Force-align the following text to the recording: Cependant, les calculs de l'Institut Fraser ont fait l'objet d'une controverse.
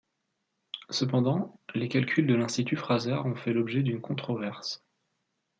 Cependant, 0.89 1.59
les 1.75 1.87
calculs 1.87 2.25
de 2.25 2.33
l'Institut 2.33 2.75
Fraser 2.75 3.13
ont 3.23 3.35
fait 3.35 3.53
l'objet 3.53 3.83
d'une 3.83 4.01
controverse. 4.01 4.83